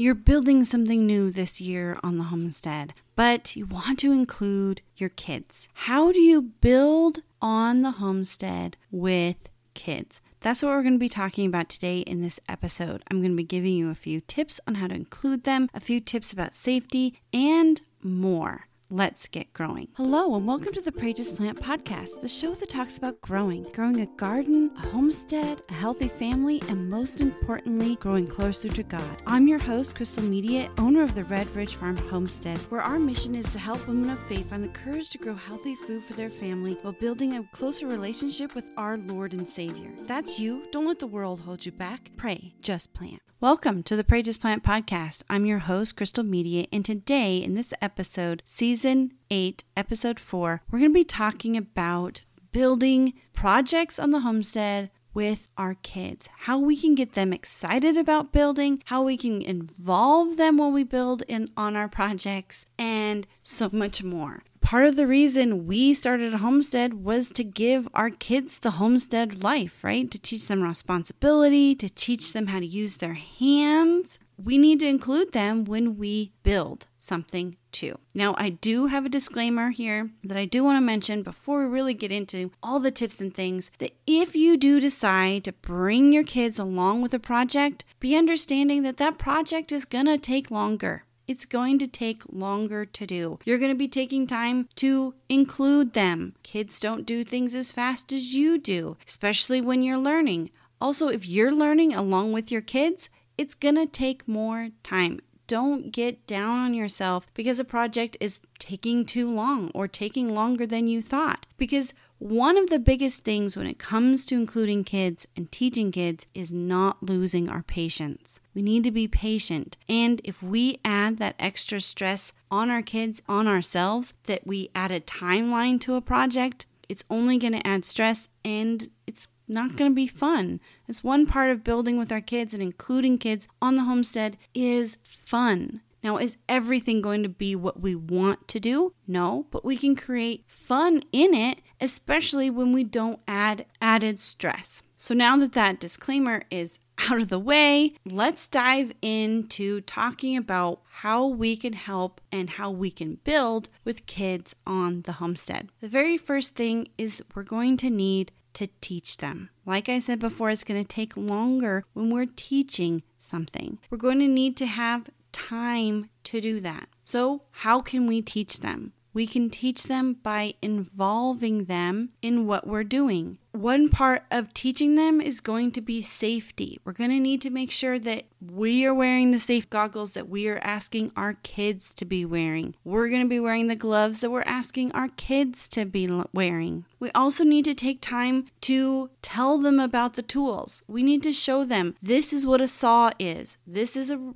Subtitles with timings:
[0.00, 5.10] you're building something new this year on the homestead, but you want to include your
[5.10, 5.68] kids.
[5.74, 9.36] How do you build on the homestead with
[9.74, 10.22] kids?
[10.40, 13.04] That's what we're going to be talking about today in this episode.
[13.10, 15.80] I'm going to be giving you a few tips on how to include them, a
[15.80, 18.68] few tips about safety, and more.
[18.92, 19.86] Let's get growing.
[19.94, 23.62] Hello, and welcome to the Pray Just Plant podcast, the show that talks about growing,
[23.72, 29.16] growing a garden, a homestead, a healthy family, and most importantly, growing closer to God.
[29.28, 33.36] I'm your host, Crystal Media, owner of the Red Ridge Farm Homestead, where our mission
[33.36, 36.28] is to help women of faith find the courage to grow healthy food for their
[36.28, 39.92] family while building a closer relationship with our Lord and Savior.
[40.08, 40.64] That's you.
[40.72, 42.10] Don't let the world hold you back.
[42.16, 43.22] Pray, just plant.
[43.42, 45.22] Welcome to the Pray Just Plant podcast.
[45.30, 50.78] I'm your host, Crystal Media, and today in this episode, season 8, episode 4, we're
[50.78, 52.20] going to be talking about
[52.52, 58.30] building projects on the homestead with our kids, how we can get them excited about
[58.30, 63.70] building, how we can involve them while we build in on our projects, and so
[63.72, 68.60] much more part of the reason we started a homestead was to give our kids
[68.60, 70.08] the homestead life, right?
[70.12, 74.20] To teach them responsibility, to teach them how to use their hands.
[74.40, 77.98] We need to include them when we build something too.
[78.14, 81.66] Now, I do have a disclaimer here that I do want to mention before we
[81.66, 86.12] really get into all the tips and things that if you do decide to bring
[86.12, 90.48] your kids along with a project, be understanding that that project is going to take
[90.48, 93.38] longer it's going to take longer to do.
[93.44, 96.34] You're going to be taking time to include them.
[96.42, 100.50] Kids don't do things as fast as you do, especially when you're learning.
[100.80, 103.08] Also, if you're learning along with your kids,
[103.38, 105.20] it's going to take more time.
[105.46, 110.66] Don't get down on yourself because a project is taking too long or taking longer
[110.66, 111.46] than you thought.
[111.56, 116.26] Because one of the biggest things when it comes to including kids and teaching kids
[116.34, 118.40] is not losing our patience.
[118.54, 119.78] We need to be patient.
[119.88, 124.90] And if we add that extra stress on our kids, on ourselves, that we add
[124.90, 129.90] a timeline to a project, it's only going to add stress and it's not going
[129.90, 130.60] to be fun.
[130.86, 134.98] It's one part of building with our kids and including kids on the homestead is
[135.02, 135.80] fun.
[136.02, 138.94] Now, is everything going to be what we want to do?
[139.06, 144.82] No, but we can create fun in it, especially when we don't add added stress.
[144.96, 150.82] So, now that that disclaimer is out of the way, let's dive into talking about
[150.90, 155.70] how we can help and how we can build with kids on the homestead.
[155.80, 159.48] The very first thing is we're going to need to teach them.
[159.64, 163.78] Like I said before, it's going to take longer when we're teaching something.
[163.88, 166.88] We're going to need to have time to do that.
[167.04, 168.92] So, how can we teach them?
[169.12, 173.38] We can teach them by involving them in what we're doing.
[173.52, 176.78] One part of teaching them is going to be safety.
[176.84, 180.28] We're going to need to make sure that we are wearing the safe goggles that
[180.28, 182.74] we are asking our kids to be wearing.
[182.84, 186.84] We're going to be wearing the gloves that we're asking our kids to be wearing.
[186.98, 190.82] We also need to take time to tell them about the tools.
[190.86, 193.58] We need to show them this is what a saw is.
[193.66, 194.34] This is a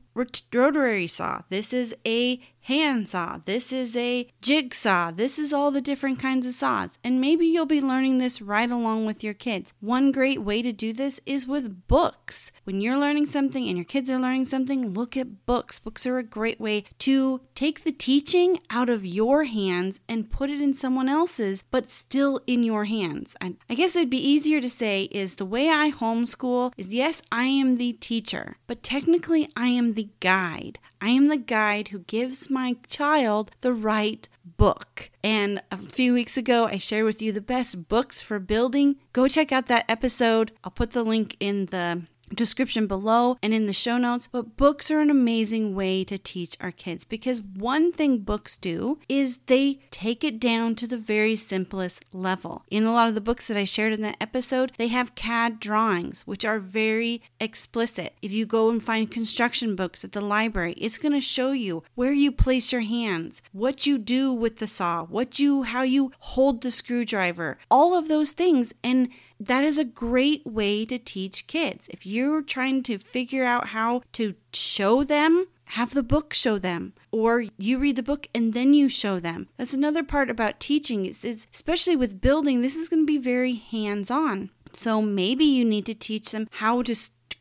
[0.53, 1.43] rotary saw.
[1.49, 3.39] This is a hand saw.
[3.45, 5.11] This is a jigsaw.
[5.11, 6.99] This is all the different kinds of saws.
[7.05, 9.73] And maybe you'll be learning this right along with your kids.
[9.81, 12.51] One great way to do this is with books.
[12.65, 15.79] When you're learning something and your kids are learning something, look at books.
[15.79, 20.51] Books are a great way to take the teaching out of your hands and put
[20.51, 23.37] it in someone else's, but still in your hands.
[23.41, 27.23] I, I guess it'd be easier to say is the way I homeschool is yes,
[27.31, 30.79] I am the teacher, but technically I am the guide.
[31.01, 35.11] I am the guide who gives my child the right book.
[35.23, 38.97] And a few weeks ago, I shared with you the best books for building.
[39.13, 40.53] Go check out that episode.
[40.63, 42.03] I'll put the link in the
[42.35, 44.29] description below and in the show notes.
[44.31, 48.99] But books are an amazing way to teach our kids because one thing books do
[49.09, 52.65] is they take it down to the very simplest level.
[52.71, 55.61] In a lot of the books that I shared in that episode, they have CAD
[55.61, 58.15] drawings, which are very explicit.
[58.23, 61.83] If you go and find construction books at the library, it's going to show you
[61.95, 66.13] where you place your hands, what you do with the saw, what you how you
[66.19, 69.09] hold the screwdriver, all of those things and
[69.41, 71.89] that is a great way to teach kids.
[71.89, 76.93] If you're trying to figure out how to show them, have the book show them
[77.11, 81.07] or you read the book and then you show them that's another part about teaching
[81.07, 85.45] is, is especially with building this is going to be very hands on so maybe
[85.45, 86.95] you need to teach them how to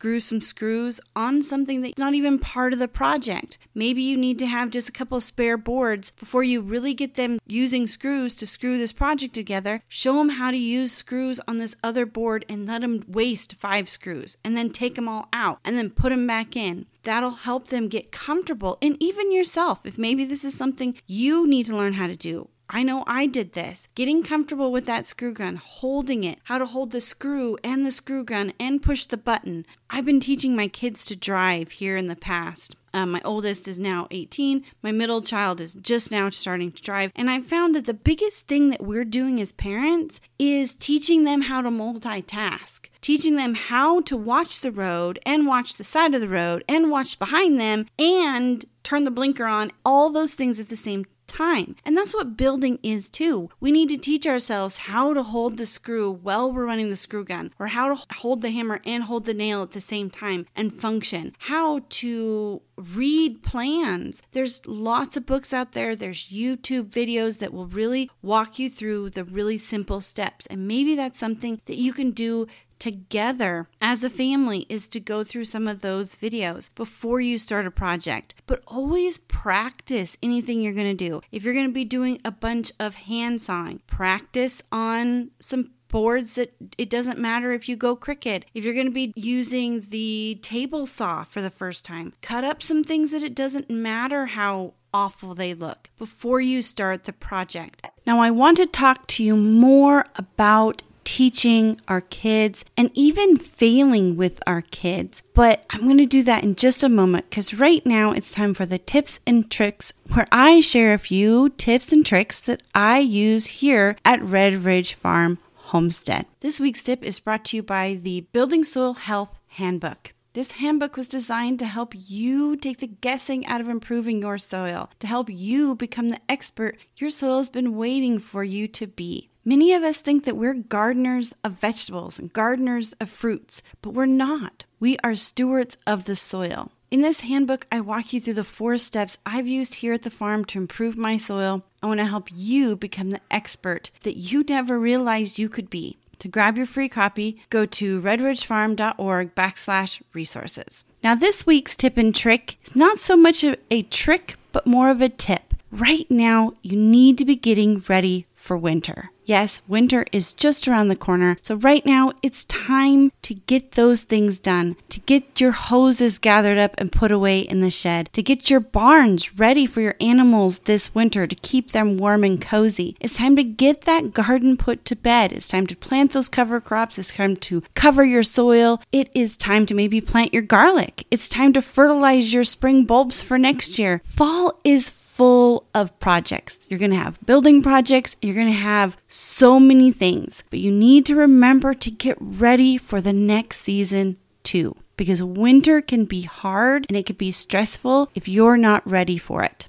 [0.04, 3.56] screw some screws on something that's not even part of the project.
[3.74, 7.38] Maybe you need to have just a couple spare boards before you really get them
[7.46, 9.80] using screws to screw this project together.
[9.88, 13.88] Show them how to use screws on this other board and let them waste five
[13.88, 17.68] screws and then take them all out and then put them back in that'll help
[17.68, 21.94] them get comfortable and even yourself if maybe this is something you need to learn
[21.94, 23.88] how to do I know I did this.
[23.94, 27.92] Getting comfortable with that screw gun, holding it, how to hold the screw and the
[27.92, 29.66] screw gun and push the button.
[29.90, 32.76] I've been teaching my kids to drive here in the past.
[32.92, 34.64] Um, my oldest is now 18.
[34.82, 37.10] My middle child is just now starting to drive.
[37.16, 41.42] And I found that the biggest thing that we're doing as parents is teaching them
[41.42, 46.22] how to multitask teaching them how to watch the road and watch the side of
[46.22, 50.70] the road and watch behind them and turn the blinker on, all those things at
[50.70, 51.76] the same time.
[51.84, 53.50] And that's what building is too.
[53.60, 57.24] We need to teach ourselves how to hold the screw while we're running the screw
[57.24, 60.46] gun, or how to hold the hammer and hold the nail at the same time
[60.54, 64.22] and function, how to read plans.
[64.32, 69.10] There's lots of books out there, there's YouTube videos that will really walk you through
[69.10, 70.46] the really simple steps.
[70.46, 72.46] And maybe that's something that you can do
[72.84, 77.64] together as a family is to go through some of those videos before you start
[77.64, 78.34] a project.
[78.46, 81.22] But always practice anything you're going to do.
[81.32, 86.34] If you're going to be doing a bunch of hand sawing, practice on some boards
[86.34, 88.44] that it doesn't matter if you go cricket.
[88.52, 92.62] If you're going to be using the table saw for the first time, cut up
[92.62, 97.86] some things that it doesn't matter how awful they look before you start the project.
[98.06, 104.16] Now, I want to talk to you more about teaching our kids and even failing
[104.16, 105.22] with our kids.
[105.34, 108.54] But I'm going to do that in just a moment because right now it's time
[108.54, 112.98] for the tips and tricks where I share a few tips and tricks that I
[112.98, 116.26] use here at Red Ridge Farm Homestead.
[116.40, 120.12] This week's tip is brought to you by the Building Soil Health Handbook.
[120.34, 124.90] This handbook was designed to help you take the guessing out of improving your soil,
[124.98, 129.30] to help you become the expert your soil has been waiting for you to be.
[129.46, 134.06] Many of us think that we're gardeners of vegetables and gardeners of fruits, but we're
[134.06, 134.64] not.
[134.80, 136.72] We are stewards of the soil.
[136.90, 140.10] In this handbook, I walk you through the four steps I've used here at the
[140.10, 141.62] farm to improve my soil.
[141.82, 145.98] I want to help you become the expert that you never realized you could be.
[146.20, 150.84] To grab your free copy, go to redridgefarm.org backslash resources.
[151.02, 155.02] Now, this week's tip and trick is not so much a trick, but more of
[155.02, 155.52] a tip.
[155.70, 159.10] Right now, you need to be getting ready for winter.
[159.24, 161.38] Yes, winter is just around the corner.
[161.42, 166.58] So, right now, it's time to get those things done, to get your hoses gathered
[166.58, 170.60] up and put away in the shed, to get your barns ready for your animals
[170.60, 172.96] this winter to keep them warm and cozy.
[173.00, 175.32] It's time to get that garden put to bed.
[175.32, 176.98] It's time to plant those cover crops.
[176.98, 178.80] It's time to cover your soil.
[178.92, 181.06] It is time to maybe plant your garlic.
[181.10, 184.02] It's time to fertilize your spring bulbs for next year.
[184.04, 186.66] Fall is full of projects.
[186.68, 190.72] You're going to have building projects, you're going to have so many things, but you
[190.72, 194.74] need to remember to get ready for the next season too.
[194.96, 199.44] Because winter can be hard and it can be stressful if you're not ready for
[199.44, 199.68] it.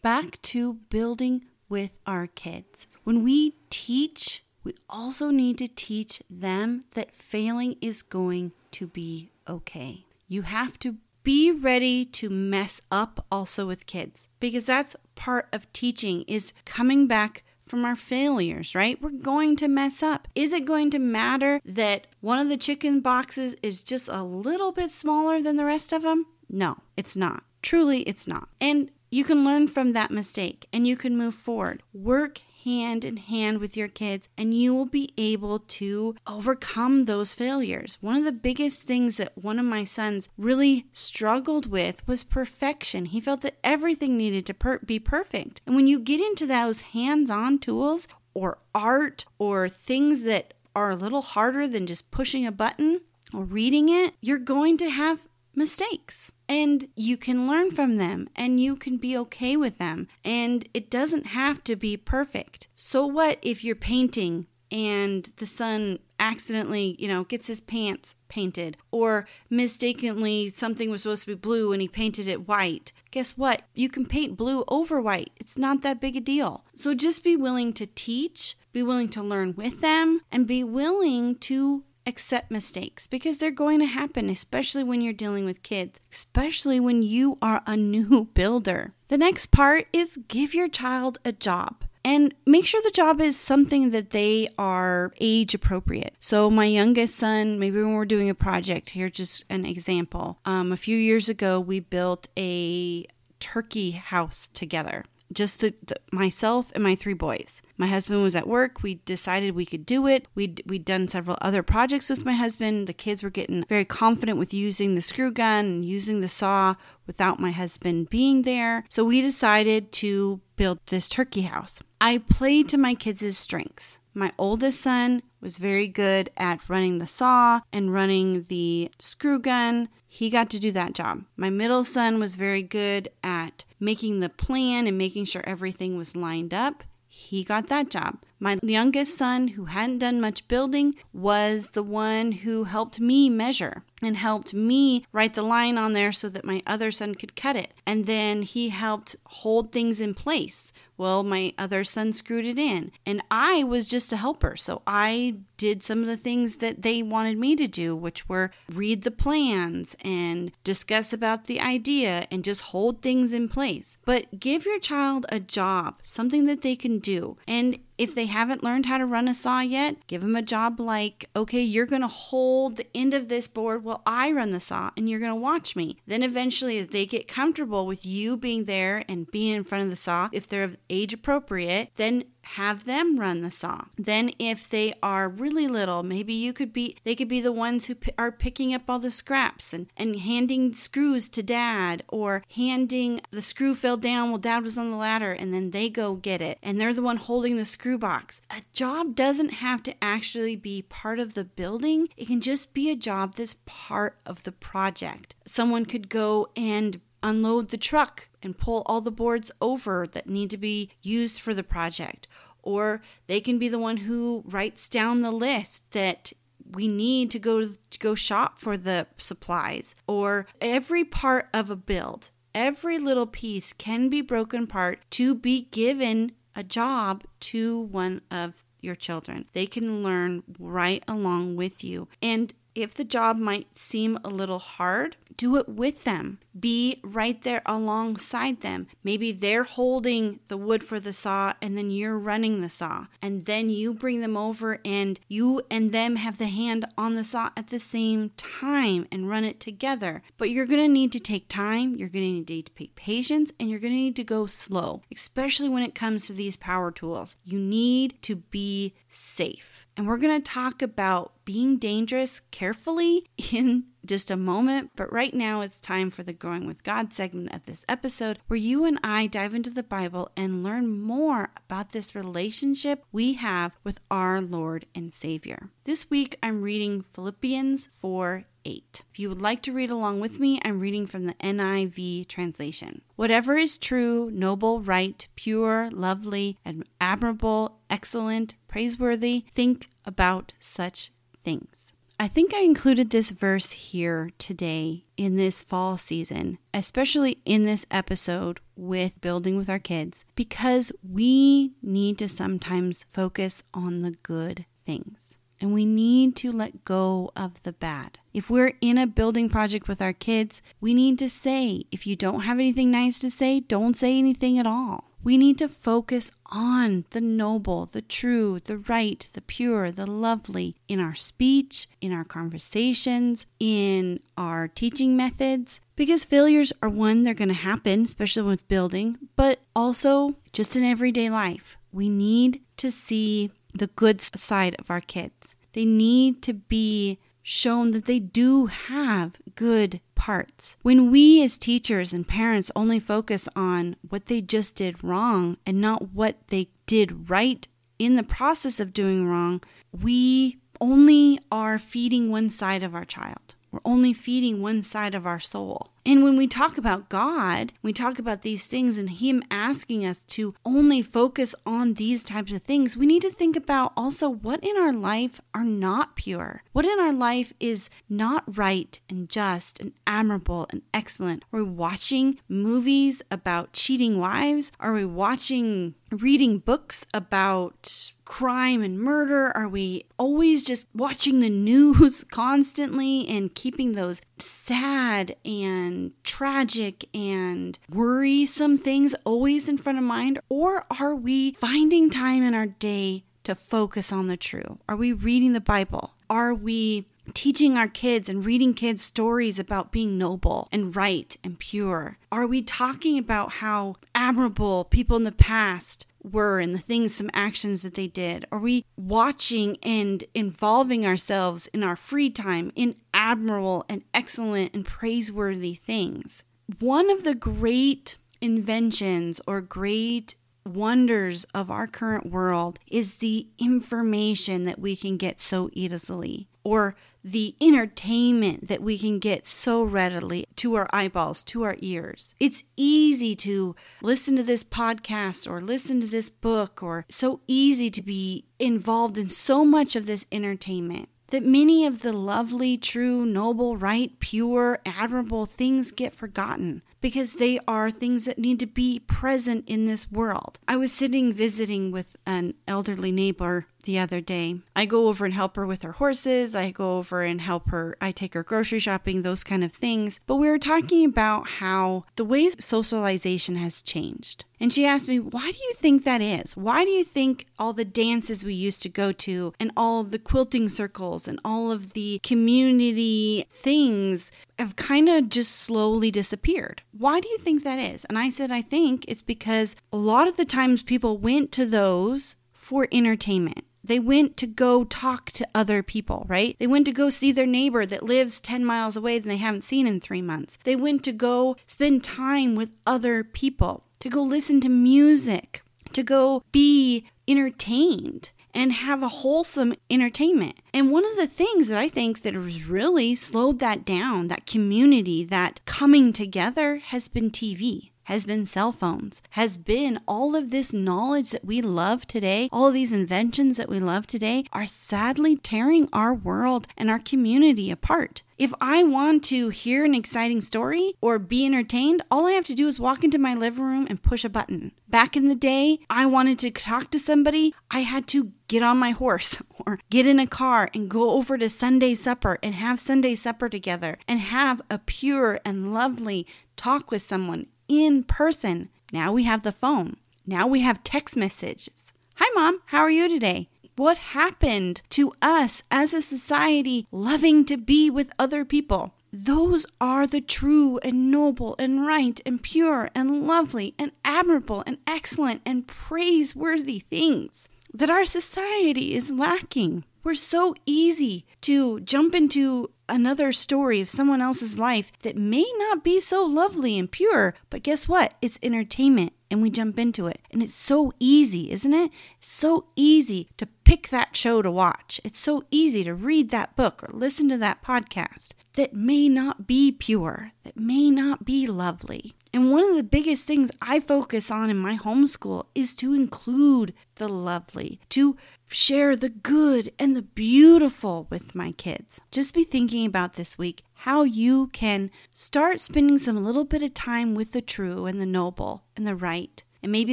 [0.00, 2.86] Back to building with our kids.
[3.02, 9.30] When we teach, we also need to teach them that failing is going to be
[9.48, 10.04] okay.
[10.28, 15.72] You have to be ready to mess up also with kids because that's part of
[15.72, 19.00] teaching is coming back from our failures, right?
[19.00, 20.28] We're going to mess up.
[20.34, 24.70] Is it going to matter that one of the chicken boxes is just a little
[24.70, 26.26] bit smaller than the rest of them?
[26.50, 27.42] No, it's not.
[27.62, 28.48] Truly, it's not.
[28.60, 31.82] And you can learn from that mistake and you can move forward.
[31.94, 37.34] Work hand in hand with your kids and you will be able to overcome those
[37.34, 37.98] failures.
[38.00, 43.06] One of the biggest things that one of my sons really struggled with was perfection.
[43.06, 45.60] He felt that everything needed to per- be perfect.
[45.66, 50.90] And when you get into those hands on tools or art or things that are
[50.90, 53.00] a little harder than just pushing a button
[53.32, 55.20] or reading it, you're going to have
[55.56, 60.68] mistakes and you can learn from them and you can be okay with them and
[60.74, 62.68] it doesn't have to be perfect.
[62.76, 68.76] So what if you're painting and the son accidentally, you know, gets his pants painted
[68.90, 72.92] or mistakenly something was supposed to be blue and he painted it white.
[73.10, 73.62] Guess what?
[73.74, 75.32] You can paint blue over white.
[75.36, 76.64] It's not that big a deal.
[76.76, 81.36] So just be willing to teach, be willing to learn with them and be willing
[81.36, 86.80] to accept mistakes because they're going to happen, especially when you're dealing with kids, especially
[86.80, 88.92] when you are a new builder.
[89.08, 91.84] The next part is give your child a job.
[92.06, 96.14] and make sure the job is something that they are age appropriate.
[96.20, 100.38] So, my youngest son, maybe when we're doing a project, here's just an example.
[100.44, 103.06] Um, a few years ago, we built a
[103.40, 107.60] turkey house together just the, the, myself and my three boys.
[107.76, 108.82] My husband was at work.
[108.82, 110.26] We decided we could do it.
[110.34, 112.86] We'd, we'd done several other projects with my husband.
[112.86, 116.76] The kids were getting very confident with using the screw gun and using the saw
[117.06, 118.84] without my husband being there.
[118.88, 121.80] So we decided to build this turkey house.
[122.00, 123.98] I played to my kids' strengths.
[124.16, 129.88] My oldest son was very good at running the saw and running the screw gun.
[130.14, 131.24] He got to do that job.
[131.36, 136.14] My middle son was very good at making the plan and making sure everything was
[136.14, 136.84] lined up.
[137.08, 138.18] He got that job.
[138.40, 143.84] My youngest son, who hadn't done much building, was the one who helped me measure
[144.02, 147.56] and helped me write the line on there so that my other son could cut
[147.56, 147.72] it.
[147.86, 150.72] And then he helped hold things in place.
[150.96, 154.56] Well, my other son screwed it in, and I was just a helper.
[154.56, 158.52] So I did some of the things that they wanted me to do, which were
[158.72, 163.98] read the plans and discuss about the idea and just hold things in place.
[164.04, 167.38] But give your child a job, something that they can do.
[167.48, 170.80] And if they haven't learned how to run a saw yet, give them a job
[170.80, 174.60] like, okay, you're going to hold the end of this board while I run the
[174.60, 175.98] saw and you're going to watch me.
[176.06, 179.90] Then eventually, as they get comfortable with you being there and being in front of
[179.90, 183.84] the saw, if they're age appropriate, then have them run the saw.
[183.96, 187.86] Then if they are really little, maybe you could be they could be the ones
[187.86, 192.42] who p- are picking up all the scraps and and handing screws to dad or
[192.54, 196.14] handing the screw fell down while dad was on the ladder and then they go
[196.14, 198.40] get it and they're the one holding the screw box.
[198.50, 202.08] A job doesn't have to actually be part of the building.
[202.16, 205.34] It can just be a job that's part of the project.
[205.46, 210.50] Someone could go and unload the truck and pull all the boards over that need
[210.50, 212.28] to be used for the project.
[212.62, 216.32] Or they can be the one who writes down the list that
[216.70, 219.94] we need to go to go shop for the supplies.
[220.06, 225.62] Or every part of a build every little piece can be broken apart to be
[225.72, 229.46] given a job to one of your children.
[229.52, 232.08] They can learn right along with you.
[232.22, 236.38] And if the job might seem a little hard, do it with them.
[236.58, 238.86] Be right there alongside them.
[239.02, 243.06] Maybe they're holding the wood for the saw and then you're running the saw.
[243.20, 247.24] And then you bring them over and you and them have the hand on the
[247.24, 250.22] saw at the same time and run it together.
[250.38, 253.52] But you're going to need to take time, you're going to need to take patience,
[253.58, 256.90] and you're going to need to go slow, especially when it comes to these power
[256.90, 257.36] tools.
[257.44, 259.73] You need to be safe.
[259.96, 264.90] And we're going to talk about being dangerous carefully in just a moment.
[264.96, 268.58] But right now, it's time for the Growing with God segment of this episode, where
[268.58, 273.72] you and I dive into the Bible and learn more about this relationship we have
[273.82, 275.70] with our Lord and Savior.
[275.84, 279.02] This week, I'm reading Philippians 4 8.
[279.12, 283.02] If you would like to read along with me, I'm reading from the NIV translation.
[283.16, 286.58] Whatever is true, noble, right, pure, lovely,
[287.00, 291.10] admirable, excellent, praiseworthy, think about such
[291.44, 291.92] things.
[292.18, 297.84] I think I included this verse here today in this fall season, especially in this
[297.90, 304.64] episode with building with our kids, because we need to sometimes focus on the good
[304.86, 308.18] things and we need to let go of the bad.
[308.34, 312.16] If we're in a building project with our kids, we need to say, if you
[312.16, 315.12] don't have anything nice to say, don't say anything at all.
[315.22, 320.74] We need to focus on the noble, the true, the right, the pure, the lovely
[320.88, 327.34] in our speech, in our conversations, in our teaching methods, because failures are one, they're
[327.34, 331.78] going to happen, especially with building, but also just in everyday life.
[331.92, 335.54] We need to see the good side of our kids.
[335.72, 340.76] They need to be shown that they do have good parts.
[340.82, 345.80] When we as teachers and parents only focus on what they just did wrong and
[345.80, 352.30] not what they did right in the process of doing wrong, we only are feeding
[352.30, 353.54] one side of our child.
[353.70, 355.90] We're only feeding one side of our soul.
[356.06, 360.18] And when we talk about God, we talk about these things and Him asking us
[360.28, 364.62] to only focus on these types of things, we need to think about also what
[364.62, 366.62] in our life are not pure.
[366.72, 371.44] What in our life is not right and just and admirable and excellent.
[371.52, 374.72] Are we watching movies about cheating wives?
[374.78, 379.56] Are we watching, reading books about crime and murder?
[379.56, 387.08] Are we always just watching the news constantly and keeping those sad and and tragic
[387.14, 390.40] and worrisome things always in front of mind?
[390.48, 394.78] Or are we finding time in our day to focus on the true?
[394.88, 396.14] Are we reading the Bible?
[396.28, 401.58] Are we teaching our kids and reading kids stories about being noble and right and
[401.58, 402.18] pure?
[402.32, 407.30] Are we talking about how admirable people in the past were and the things, some
[407.32, 408.46] actions that they did?
[408.50, 414.84] Are we watching and involving ourselves in our free time in admirable and excellent and
[414.84, 416.42] praiseworthy things?
[416.80, 420.34] One of the great inventions or great
[420.66, 426.94] wonders of our current world is the information that we can get so easily or
[427.24, 432.34] the entertainment that we can get so readily to our eyeballs, to our ears.
[432.38, 437.90] It's easy to listen to this podcast or listen to this book, or so easy
[437.90, 443.24] to be involved in so much of this entertainment that many of the lovely, true,
[443.24, 449.00] noble, right, pure, admirable things get forgotten because they are things that need to be
[449.00, 450.58] present in this world.
[450.68, 454.60] I was sitting visiting with an elderly neighbor the other day.
[454.74, 456.54] I go over and help her with her horses.
[456.54, 457.96] I go over and help her.
[458.00, 460.20] I take her grocery shopping, those kind of things.
[460.26, 464.44] But we were talking about how the way socialization has changed.
[464.60, 466.56] And she asked me, Why do you think that is?
[466.56, 470.18] Why do you think all the dances we used to go to and all the
[470.18, 476.82] quilting circles and all of the community things have kind of just slowly disappeared.
[476.92, 478.04] Why do you think that is?
[478.04, 481.66] And I said, I think it's because a lot of the times people went to
[481.66, 483.64] those for entertainment.
[483.84, 486.56] They went to go talk to other people, right?
[486.58, 489.64] They went to go see their neighbor that lives 10 miles away that they haven't
[489.64, 490.56] seen in three months.
[490.64, 495.62] They went to go spend time with other people, to go listen to music,
[495.92, 500.56] to go be entertained and have a wholesome entertainment.
[500.72, 504.46] And one of the things that I think that has really slowed that down, that
[504.46, 510.50] community, that coming together has been TV has been cell phones, has been all of
[510.50, 514.66] this knowledge that we love today, all of these inventions that we love today are
[514.66, 518.22] sadly tearing our world and our community apart.
[518.36, 522.54] If I want to hear an exciting story or be entertained, all I have to
[522.54, 524.72] do is walk into my living room and push a button.
[524.88, 528.78] Back in the day, I wanted to talk to somebody, I had to get on
[528.78, 532.80] my horse or get in a car and go over to Sunday supper and have
[532.80, 538.68] Sunday supper together and have a pure and lovely talk with someone in person.
[538.92, 539.96] Now we have the phone.
[540.26, 541.92] Now we have text messages.
[542.16, 542.60] Hi, mom.
[542.66, 543.48] How are you today?
[543.76, 548.94] What happened to us as a society loving to be with other people?
[549.12, 554.78] Those are the true and noble and right and pure and lovely and admirable and
[554.86, 559.84] excellent and praiseworthy things that our society is lacking.
[560.04, 565.82] We're so easy to jump into another story of someone else's life that may not
[565.82, 568.14] be so lovely and pure, but guess what?
[568.22, 570.20] It's entertainment and we jump into it.
[570.30, 571.90] And it's so easy, isn't it?
[572.20, 575.00] so easy to pick that show to watch.
[575.02, 579.48] It's so easy to read that book or listen to that podcast that may not
[579.48, 582.14] be pure, that may not be lovely.
[582.32, 586.72] And one of the biggest things I focus on in my homeschool is to include
[586.94, 588.16] the lovely, to
[588.46, 592.00] share the good and the beautiful with my kids.
[592.12, 596.72] Just be thinking about this week how you can start spending some little bit of
[596.72, 599.44] time with the true and the noble and the right.
[599.62, 599.92] And maybe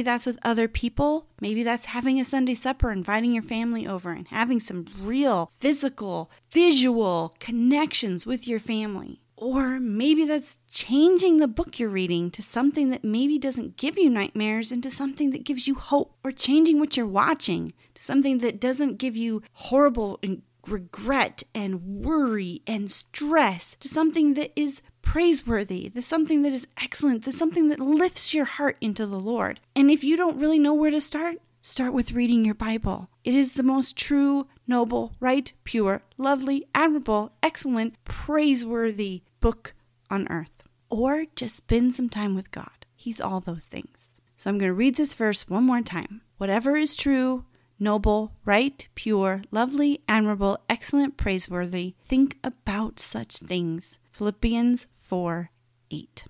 [0.00, 1.26] that's with other people.
[1.42, 6.30] Maybe that's having a Sunday supper, inviting your family over, and having some real physical,
[6.50, 9.20] visual connections with your family.
[9.36, 14.08] Or maybe that's changing the book you're reading to something that maybe doesn't give you
[14.08, 16.14] nightmares into something that gives you hope.
[16.24, 22.04] Or changing what you're watching to something that doesn't give you horrible and regret and
[22.04, 27.68] worry and stress to something that is praiseworthy, the something that is excellent, the something
[27.68, 29.60] that lifts your heart into the Lord.
[29.74, 33.08] And if you don't really know where to start, start with reading your Bible.
[33.24, 39.74] It is the most true, noble, right, pure, lovely, admirable, excellent, praiseworthy book
[40.10, 40.62] on earth.
[40.88, 42.86] Or just spend some time with God.
[42.94, 44.16] He's all those things.
[44.36, 46.22] So I'm going to read this verse one more time.
[46.36, 47.44] Whatever is true,
[47.82, 53.98] noble, right, pure, lovely, admirable, excellent, praiseworthy, think about such things.
[54.12, 55.50] Philippians 4
[55.90, 56.24] 8.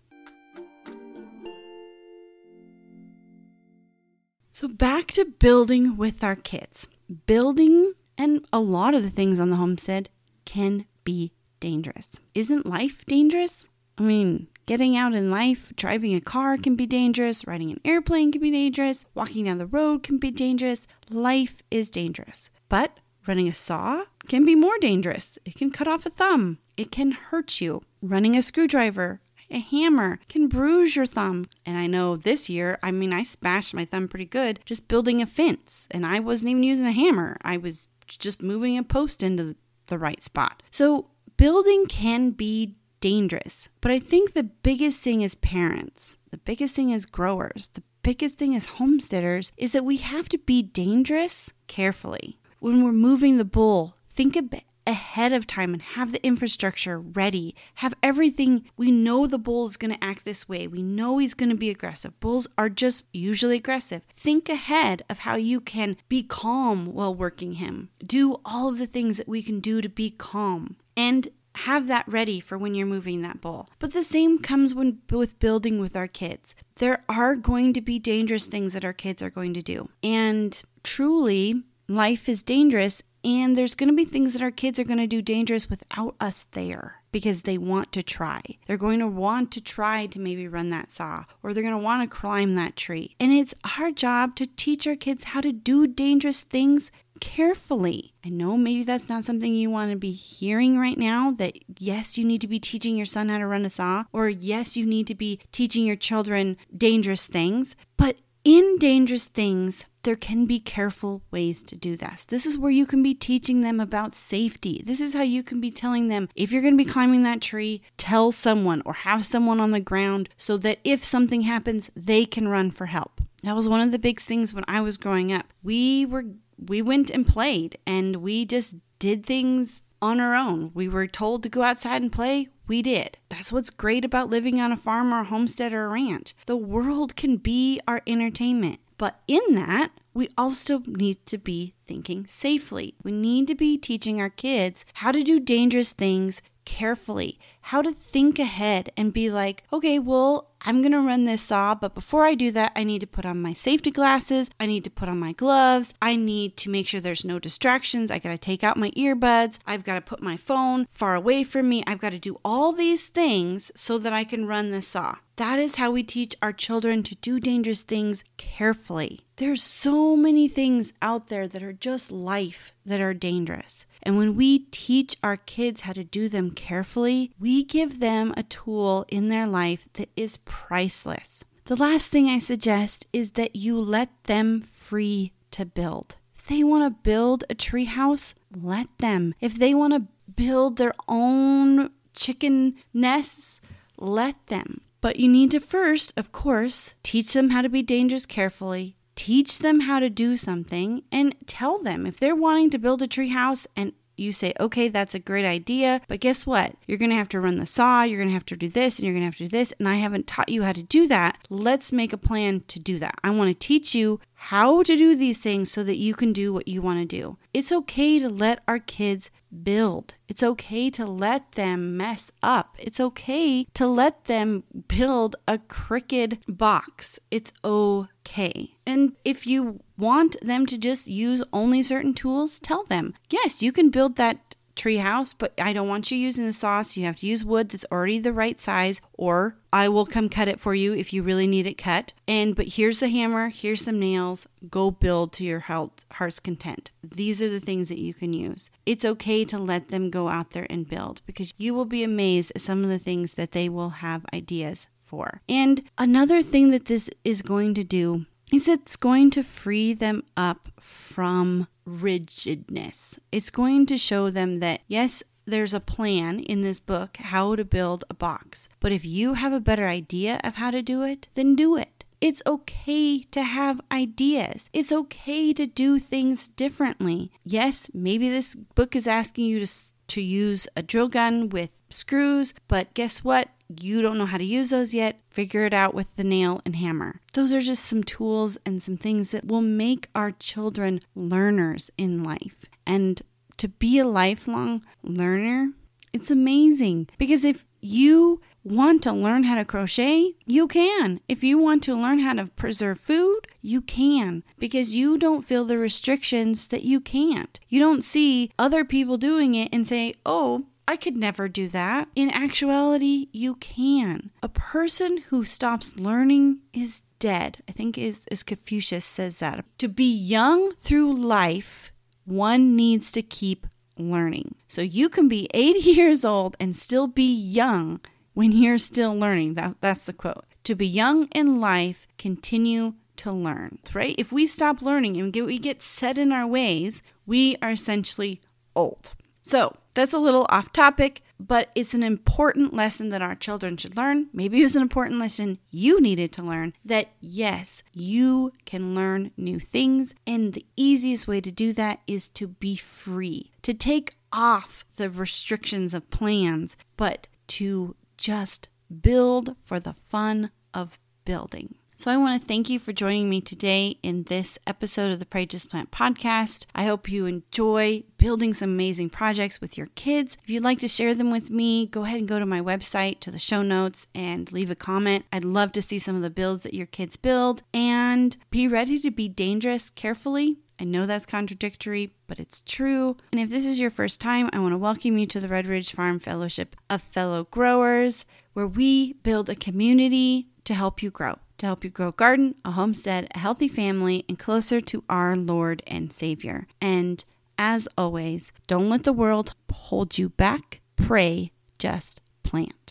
[4.55, 6.88] So, back to building with our kids.
[7.27, 10.09] Building and a lot of the things on the homestead
[10.45, 12.09] can be dangerous.
[12.35, 13.69] Isn't life dangerous?
[13.99, 18.33] I mean, getting out in life, driving a car can be dangerous, riding an airplane
[18.33, 20.87] can be dangerous, walking down the road can be dangerous.
[21.11, 22.51] Life is dangerous.
[22.68, 25.38] But running a saw can be more dangerous.
[25.44, 27.83] It can cut off a thumb, it can hurt you.
[28.01, 29.20] Running a screwdriver,
[29.51, 31.46] A hammer can bruise your thumb.
[31.66, 35.20] And I know this year, I mean, I smashed my thumb pretty good just building
[35.20, 37.37] a fence, and I wasn't even using a hammer.
[37.42, 39.57] I was just moving a post into
[39.88, 40.62] the right spot.
[40.70, 46.75] So, building can be dangerous, but I think the biggest thing as parents, the biggest
[46.75, 51.53] thing as growers, the biggest thing as homesteaders is that we have to be dangerous
[51.67, 52.38] carefully.
[52.61, 56.99] When we're moving the bull, think a bit ahead of time and have the infrastructure
[56.99, 57.55] ready.
[57.77, 58.65] Have everything.
[58.77, 60.67] We know the bull is going to act this way.
[60.67, 62.19] We know he's going to be aggressive.
[62.21, 64.03] Bulls are just usually aggressive.
[64.17, 67.91] Think ahead of how you can be calm while working him.
[68.05, 70.77] Do all of the things that we can do to be calm.
[70.97, 73.69] And have that ready for when you're moving that bowl.
[73.79, 76.55] But the same comes when with building with our kids.
[76.77, 79.88] There are going to be dangerous things that our kids are going to do.
[80.03, 84.85] And truly, life is dangerous and there's going to be things that our kids are
[84.85, 88.40] going to do dangerous without us there because they want to try.
[88.66, 91.79] They're going to want to try to maybe run that saw or they're going to
[91.79, 93.14] want to climb that tree.
[93.20, 98.14] And it's our job to teach our kids how to do dangerous things carefully.
[98.25, 102.18] I know maybe that's not something you want to be hearing right now that yes,
[102.18, 104.85] you need to be teaching your son how to run a saw or yes, you
[104.85, 110.59] need to be teaching your children dangerous things, but in dangerous things, there can be
[110.59, 112.25] careful ways to do this.
[112.25, 114.83] This is where you can be teaching them about safety.
[114.85, 117.41] This is how you can be telling them if you're going to be climbing that
[117.41, 122.25] tree, tell someone or have someone on the ground so that if something happens, they
[122.25, 123.21] can run for help.
[123.43, 125.53] That was one of the big things when I was growing up.
[125.62, 126.25] We were
[126.59, 130.71] we went and played and we just did things on our own.
[130.75, 132.49] We were told to go outside and play.
[132.67, 133.19] We did.
[133.29, 136.35] That's what's great about living on a farm or a homestead or a ranch.
[136.47, 138.81] The world can be our entertainment.
[138.98, 142.94] But in that, we also need to be thinking safely.
[143.02, 147.92] We need to be teaching our kids how to do dangerous things carefully, how to
[147.92, 152.25] think ahead and be like, okay, well, I'm going to run this saw, but before
[152.25, 154.48] I do that, I need to put on my safety glasses.
[154.61, 155.92] I need to put on my gloves.
[156.01, 158.11] I need to make sure there's no distractions.
[158.11, 159.59] I got to take out my earbuds.
[159.66, 161.83] I've got to put my phone far away from me.
[161.87, 165.16] I've got to do all these things so that I can run this saw.
[165.37, 169.20] That is how we teach our children to do dangerous things carefully.
[169.37, 173.85] There's so many things out there that are just life that are dangerous.
[174.05, 178.45] And when we teach our kids how to do them carefully, we give them a
[178.45, 181.45] tool in their life that is priceless.
[181.65, 186.17] The last thing I suggest is that you let them free to build.
[186.37, 189.35] If they want to build a treehouse, let them.
[189.41, 193.61] If they want to build their own chicken nests,
[193.97, 194.81] let them.
[195.01, 199.59] But you need to first, of course, teach them how to be dangerous carefully, teach
[199.59, 203.29] them how to do something and tell them if they're wanting to build a tree
[203.29, 206.74] house and you say, okay, that's a great idea, but guess what?
[206.87, 208.98] You're going to have to run the saw, you're going to have to do this,
[208.98, 210.82] and you're going to have to do this, and I haven't taught you how to
[210.82, 211.38] do that.
[211.50, 213.16] Let's make a plan to do that.
[213.22, 216.52] I want to teach you how to do these things so that you can do
[216.52, 217.38] what you want to do.
[217.55, 219.31] It's okay to let our kids
[219.62, 220.14] build.
[220.26, 222.74] It's okay to let them mess up.
[222.78, 227.20] It's okay to let them build a crooked box.
[227.31, 228.74] It's okay.
[228.85, 233.70] And if you want them to just use only certain tools, tell them, yes, you
[233.70, 236.96] can build that treehouse, but I don't want you using the sauce.
[236.96, 240.48] You have to use wood that's already the right size, or I will come cut
[240.48, 242.12] it for you if you really need it cut.
[242.26, 244.46] And but here's the hammer, here's some nails.
[244.70, 246.90] Go build to your heart's content.
[247.02, 248.70] These are the things that you can use.
[248.87, 252.52] It's okay to let them go out there and build because you will be amazed
[252.54, 255.42] at some of the things that they will have ideas for.
[255.48, 260.23] And another thing that this is going to do is it's going to free them
[260.37, 263.19] up from rigidness.
[263.33, 267.65] It's going to show them that, yes, there's a plan in this book how to
[267.65, 268.69] build a box.
[268.79, 272.05] But if you have a better idea of how to do it, then do it.
[272.21, 274.71] It's okay to have ideas.
[274.73, 277.33] It's okay to do things differently.
[277.43, 279.73] Yes, maybe this book is asking you to,
[280.09, 283.48] to use a drill gun with screws, but guess what?
[283.81, 286.76] you don't know how to use those yet, figure it out with the nail and
[286.76, 287.20] hammer.
[287.33, 292.22] Those are just some tools and some things that will make our children learners in
[292.22, 292.66] life.
[292.87, 293.22] And
[293.59, 295.72] to be a lifelong learner,
[296.12, 301.20] it's amazing because if you want to learn how to crochet, you can.
[301.28, 305.64] If you want to learn how to preserve food, you can because you don't feel
[305.64, 307.59] the restrictions that you can't.
[307.68, 312.09] You don't see other people doing it and say, oh, I could never do that.
[312.14, 314.31] In actuality, you can.
[314.42, 317.62] A person who stops learning is dead.
[317.68, 319.64] I think is as Confucius says that.
[319.79, 321.92] To be young through life,
[322.25, 323.66] one needs to keep
[323.97, 324.57] learning.
[324.68, 328.01] So you can be 80 years old and still be young
[328.35, 329.55] when you're still learning.
[329.55, 330.45] That, that's the quote.
[330.64, 334.14] To be young in life, continue to learn, right?
[334.18, 338.40] If we stop learning and we get set in our ways, we are essentially
[338.75, 339.12] old.
[339.42, 343.96] So that's a little off topic, but it's an important lesson that our children should
[343.96, 344.28] learn.
[344.33, 349.33] Maybe it was an important lesson you needed to learn that yes, you can learn
[349.37, 350.14] new things.
[350.26, 355.11] And the easiest way to do that is to be free, to take off the
[355.11, 358.68] restrictions of plans, but to just
[359.02, 361.74] build for the fun of building.
[362.03, 365.25] So I want to thank you for joining me today in this episode of the
[365.25, 366.67] Pray Just Plant podcast.
[366.75, 370.37] I hope you enjoy building some amazing projects with your kids.
[370.43, 373.21] If you'd like to share them with me, go ahead and go to my website
[373.21, 375.27] to the show notes and leave a comment.
[375.33, 378.99] I'd love to see some of the builds that your kids build and be ready
[378.99, 383.17] to be dangerous carefully I know that's contradictory, but it's true.
[383.31, 385.69] And if this is your first time, I want to welcome you to the Red
[385.69, 391.38] Ridge Farm Fellowship of Fellow Growers, where we build a community to help you grow
[391.62, 395.37] to help you grow a garden, a homestead, a healthy family, and closer to our
[395.37, 396.66] Lord and Savior.
[396.81, 397.25] And
[397.57, 400.81] as always, don't let the world hold you back.
[400.96, 402.82] Pray, just plant.